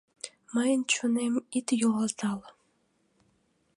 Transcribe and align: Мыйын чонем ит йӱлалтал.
Мыйын 0.53 0.81
чонем 0.91 1.33
ит 1.57 1.67
йӱлалтал. 1.79 2.39